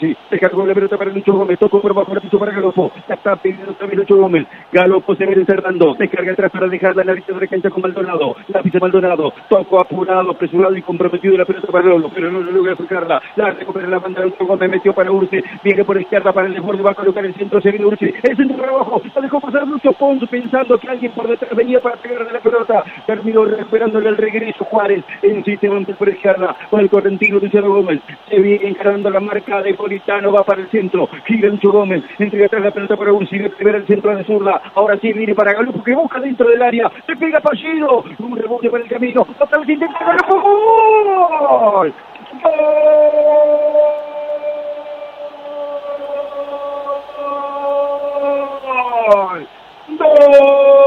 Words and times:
Ursi. 0.00 0.16
Descargó 0.30 0.66
la 0.66 0.74
pelota 0.74 0.96
para 0.96 1.10
Lucho 1.10 1.32
Gómez. 1.32 1.58
Tocó 1.58 1.80
por 1.80 1.94
bajo 1.94 2.14
la 2.14 2.20
piso 2.20 2.38
para 2.38 2.52
Galopo. 2.52 2.90
Ya 3.08 3.14
está 3.14 3.36
pidiendo 3.36 3.72
también 3.74 4.00
Lucho 4.00 4.16
Gómez. 4.16 4.46
Galopo 4.72 5.14
se 5.14 5.26
viene 5.26 5.42
encerrando. 5.42 5.94
Descarga 5.94 6.32
atrás 6.32 6.50
para 6.50 6.68
dejarla 6.68 7.02
en 7.02 7.08
la 7.08 7.14
vista 7.14 7.32
de 7.32 7.40
la 7.40 7.46
cancha 7.46 7.70
con 7.70 7.82
Maldonado. 7.82 8.36
La 8.48 8.62
pisa 8.62 8.78
Maldonado. 8.80 9.32
Toco 9.48 9.80
apurado, 9.80 10.30
apresurado 10.30 10.76
y 10.76 10.82
comprometido 10.82 11.36
la 11.36 11.44
pelota 11.44 11.68
para 11.68 11.86
Lolo. 11.86 12.10
Pero 12.14 12.30
no 12.30 12.40
logra 12.40 12.76
sacarla. 12.76 13.20
La 13.36 13.50
recupera 13.50 13.88
la 13.88 13.98
banda 13.98 14.24
Lucho 14.24 14.46
Gómez. 14.46 14.70
Metió 14.70 14.92
para 14.92 15.10
Ursi. 15.10 15.40
Viene 15.62 15.84
por 15.84 16.00
izquierda 16.00 16.32
para 16.32 16.46
el 16.46 16.54
desborde. 16.54 16.82
Va 16.82 16.92
a 16.92 16.94
colocar 16.94 17.24
el 17.24 17.34
centro. 17.34 17.60
Se 17.60 17.70
viene 17.70 17.86
Ursi. 17.86 18.12
El 18.22 18.36
centro 18.36 18.56
para 18.56 18.72
abajo. 18.72 19.02
La 19.14 19.20
dejó 19.20 19.40
pasar 19.40 19.66
Lucho 19.66 19.92
Pons 19.92 20.28
pensando 20.28 20.78
que 20.78 20.88
alguien 20.88 21.12
por 21.12 21.28
detrás 21.28 21.54
venía 21.54 21.80
para 21.80 21.96
pegarle 21.96 22.32
la 22.32 22.40
pelota. 22.40 22.84
Terminó 23.06 23.44
recuperándole 23.44 24.08
el 24.08 24.16
regreso 24.16 24.64
Juárez. 24.64 25.04
En 25.22 25.44
sistema 25.44 25.80
por 25.98 26.08
izquierda. 26.08 26.56
Con 26.70 26.80
el 26.80 26.90
correntino 26.90 27.38
Luciano 27.38 27.68
Gómez. 27.68 28.00
Se 28.28 28.38
viene 28.38 28.68
encarando 28.68 29.10
la 29.10 29.20
marca 29.20 29.62
de 29.62 29.74
Politano. 29.90 30.30
Va 30.30 30.44
para 30.44 30.60
el 30.60 30.70
centro. 30.70 31.08
Gira 31.26 31.48
Lucho 31.48 31.72
Gómez. 31.72 32.04
Entrega 32.18 32.46
atrás 32.46 32.62
la 32.62 32.70
pelota 32.70 32.96
para 32.96 33.12
Ursi. 33.12 33.40
Primero 33.40 33.78
el 33.78 33.86
centro 33.88 34.16
de 34.16 34.22
zurda. 34.24 34.62
Ahora 34.76 34.96
sí 35.00 35.12
viene 35.12 35.34
para 35.34 35.52
Galupo 35.52 35.82
que 35.82 35.96
busca 35.96 36.20
dentro 36.20 36.48
del 36.48 36.62
área. 36.62 36.88
Se 37.06 37.16
pega 37.16 37.40
Fallido. 37.40 38.04
Un 38.20 38.36
rebote 38.36 38.70
para 38.70 38.84
el 38.84 38.88
camino. 38.88 39.26
Otra 39.38 39.58
vez 39.58 39.68
intenta 39.68 39.98
Galupo. 39.98 40.40
¡Gol! 41.72 41.92
¡Gol! 49.08 49.48
¡Gol! 49.98 50.79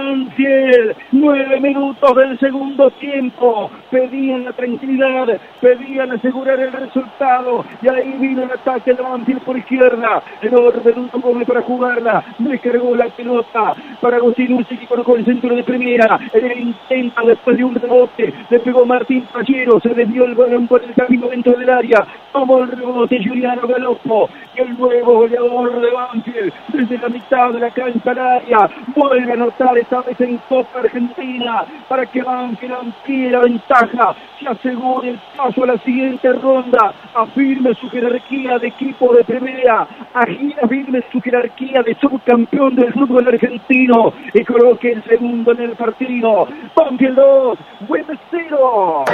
Banfield, 0.00 0.96
nueve 1.12 1.60
minutos 1.60 2.16
del 2.16 2.38
segundo 2.38 2.90
tiempo, 2.92 3.70
pedían 3.90 4.44
la 4.44 4.52
tranquilidad, 4.52 5.38
pedían 5.60 6.12
asegurar 6.12 6.58
el 6.58 6.72
resultado, 6.72 7.64
y 7.82 7.88
ahí 7.88 8.14
vino 8.18 8.44
el 8.44 8.50
ataque 8.50 8.94
de 8.94 9.02
Banfield 9.02 9.42
por 9.42 9.58
izquierda, 9.58 10.22
el 10.40 10.54
orden 10.54 11.08
come 11.08 11.44
para 11.44 11.60
jugarla, 11.62 12.24
descargó 12.38 12.96
la 12.96 13.06
pelota. 13.08 13.74
Para 14.00 14.16
Agustín 14.16 14.54
Ursi 14.54 14.76
que 14.76 14.86
colocó 14.86 15.16
el 15.16 15.24
centro 15.24 15.54
de 15.54 15.62
primera, 15.62 16.18
en 16.32 16.50
el 16.50 16.60
intento 16.60 17.20
después 17.26 17.58
de 17.58 17.64
un 17.64 17.74
rebote, 17.74 18.32
le 18.48 18.60
pegó 18.60 18.86
Martín 18.86 19.26
Pachero, 19.32 19.80
se 19.80 19.90
desvió 19.90 20.24
el 20.24 20.34
balón 20.34 20.66
por 20.66 20.82
el 20.82 20.94
camino 20.94 21.28
dentro 21.28 21.52
del 21.52 21.68
área, 21.68 22.06
tomó 22.32 22.62
el 22.62 22.70
rebote 22.70 23.22
Juliano 23.24 23.66
Galopo, 23.66 24.28
el 24.56 24.76
nuevo 24.78 25.14
goleador 25.14 25.80
de 25.80 25.90
Banfield, 25.90 26.52
desde 26.68 26.98
la 26.98 27.08
mitad 27.08 27.50
de 27.50 27.60
la 27.60 27.70
cancha 27.70 28.10
al 28.10 28.18
área, 28.18 28.70
vuelve 28.94 29.30
a 29.30 29.34
anotar 29.34 29.76
esta 29.78 30.00
vez 30.02 30.20
en 30.20 30.38
Copa 30.48 30.80
Argentina 30.80 31.64
para 31.88 32.06
que 32.06 32.22
Banfield 32.22 32.74
amplíe 32.74 33.30
la 33.30 33.40
ventaja, 33.40 34.14
se 34.38 34.48
asegure 34.48 35.10
el 35.10 35.20
paso 35.36 35.64
a 35.64 35.66
la 35.66 35.78
siguiente 35.78 36.32
ronda, 36.32 36.92
afirme 37.14 37.74
su 37.74 37.88
jerarquía 37.90 38.58
de 38.58 38.68
equipo 38.68 39.14
de 39.14 39.24
primera, 39.24 39.86
afirme 40.14 41.02
su 41.10 41.20
jerarquía 41.20 41.82
de 41.82 41.94
subcampeón 42.00 42.74
del 42.76 42.92
fútbol 42.92 43.28
argentino 43.28 44.12
y 44.32 44.44
coloque 44.44 44.92
el 44.92 45.02
segundo 45.04 45.52
en 45.52 45.60
el 45.60 45.76
partido. 45.76 46.48
Banfield 46.74 47.16
2, 47.16 47.58
Güemes 47.88 48.18
0. 48.30 49.04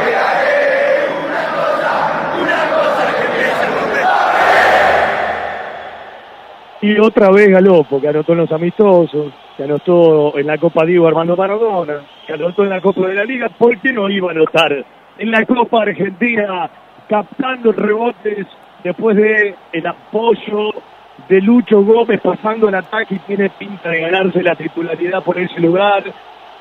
Y 6.86 7.00
otra 7.00 7.32
vez 7.32 7.48
Galopo, 7.48 8.00
que 8.00 8.06
anotó 8.06 8.30
en 8.30 8.38
los 8.38 8.52
amistosos, 8.52 9.32
que 9.56 9.64
anotó 9.64 10.38
en 10.38 10.46
la 10.46 10.56
Copa 10.56 10.86
Diego 10.86 11.08
Armando 11.08 11.36
Maradona, 11.36 11.94
que 12.24 12.34
anotó 12.34 12.62
en 12.62 12.68
la 12.68 12.80
Copa 12.80 13.08
de 13.08 13.14
la 13.14 13.24
Liga, 13.24 13.48
¿por 13.48 13.76
qué 13.80 13.92
no 13.92 14.08
iba 14.08 14.28
a 14.28 14.30
anotar. 14.30 14.84
En 15.18 15.30
la 15.32 15.44
Copa 15.44 15.82
Argentina, 15.82 16.70
captando 17.08 17.72
rebotes 17.72 18.46
después 18.84 19.16
de 19.16 19.56
el 19.72 19.84
apoyo 19.84 20.70
de 21.28 21.40
Lucho 21.40 21.82
Gómez 21.82 22.20
pasando 22.20 22.68
el 22.68 22.76
ataque 22.76 23.16
y 23.16 23.18
tiene 23.18 23.50
pinta 23.50 23.88
de 23.88 24.02
ganarse 24.02 24.40
la 24.44 24.54
titularidad 24.54 25.24
por 25.24 25.36
ese 25.40 25.58
lugar, 25.58 26.04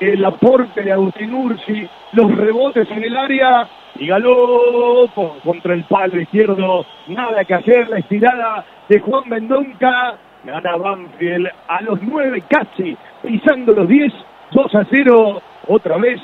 el 0.00 0.24
aporte 0.24 0.82
de 0.82 0.92
Agustín 0.92 1.34
Ursi, 1.34 1.88
los 2.12 2.34
rebotes 2.36 2.90
en 2.90 3.04
el 3.04 3.16
área 3.16 3.68
y 3.94 4.06
Galopo 4.06 5.36
contra 5.42 5.74
el 5.74 5.84
palo 5.84 6.20
izquierdo, 6.20 6.84
nada 7.08 7.44
que 7.44 7.54
hacer, 7.54 7.88
la 7.88 7.98
estirada 7.98 8.64
de 8.88 9.00
Juan 9.00 9.28
Mendonca, 9.28 10.18
gana 10.44 10.76
Banfield 10.76 11.48
a 11.68 11.82
los 11.82 12.00
nueve 12.02 12.42
casi, 12.48 12.96
pisando 13.22 13.72
los 13.72 13.88
10, 13.88 14.12
2 14.52 14.74
a 14.74 14.86
0, 14.90 15.42
otra 15.68 15.96
vez 15.96 16.20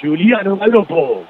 Juliano 0.00 0.56
Galopo. 0.56 1.24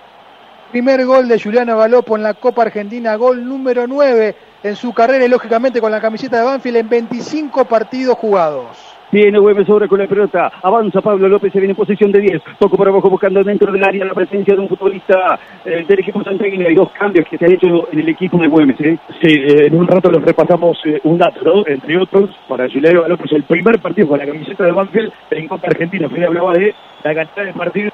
Primer 0.71 1.05
gol 1.05 1.27
de 1.27 1.41
Juliano 1.41 1.77
Galopo 1.77 2.17
en 2.17 2.23
la 2.23 2.35
Copa 2.35 2.63
Argentina, 2.63 3.17
gol 3.17 3.45
número 3.45 3.89
9 3.89 4.37
en 4.63 4.77
su 4.77 4.93
carrera 4.93 5.25
y 5.25 5.29
lógicamente 5.29 5.81
con 5.81 5.91
la 5.91 6.01
camiseta 6.01 6.39
de 6.39 6.45
Banfield 6.45 6.77
en 6.77 6.89
25 6.89 7.65
partidos 7.65 8.17
jugados. 8.17 8.90
Viene 9.13 9.41
Güemes 9.41 9.67
sobre 9.67 9.89
con 9.89 9.99
la 9.99 10.07
pelota. 10.07 10.53
Avanza 10.63 11.01
Pablo 11.01 11.29
López, 11.29 11.53
se 11.53 11.59
viene 11.59 11.73
en 11.73 11.77
posición 11.77 12.13
de 12.13 12.21
10. 12.21 12.43
Toco 12.61 12.77
por 12.77 12.89
abajo 12.89 13.11
buscando 13.11 13.43
dentro 13.43 13.73
del 13.73 13.83
área 13.83 14.05
la 14.05 14.15
presencia 14.15 14.55
de 14.55 14.61
un 14.61 14.69
futbolista 14.69 15.39
eh, 15.65 15.85
del 15.89 15.99
equipo. 15.99 16.23
Hay 16.25 16.75
dos 16.75 16.91
cambios 16.93 17.27
que 17.29 17.37
se 17.37 17.45
han 17.45 17.53
hecho 17.53 17.89
en 17.91 17.99
el 17.99 18.09
equipo 18.09 18.39
de 18.39 18.47
Güemes. 18.47 18.81
¿eh? 18.81 18.99
Sí, 19.21 19.33
eh, 19.33 19.67
en 19.67 19.75
un 19.75 19.89
rato 19.89 20.11
los 20.13 20.23
repasamos 20.23 20.79
eh, 20.85 21.01
un 21.05 21.19
dato, 21.19 21.41
¿no? 21.43 21.67
Entre 21.67 21.99
otros, 21.99 22.31
para 22.49 22.69
Juliano 22.69 23.09
López, 23.09 23.33
el 23.33 23.43
primer 23.43 23.81
partido 23.81 24.09
con 24.09 24.19
la 24.19 24.27
camiseta 24.27 24.65
de 24.65 24.73
Banfield 24.73 25.13
en 25.31 25.49
Copa 25.49 25.67
Argentina. 25.67 26.09
Fede 26.09 26.27
hablaba 26.27 26.53
de 26.53 26.73
la 27.03 27.15
cantidad 27.15 27.47
de 27.47 27.53
partidos 27.53 27.93